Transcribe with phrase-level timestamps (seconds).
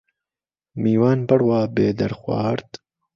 [0.81, 2.69] میوان بڕوا بێ دەرخوارد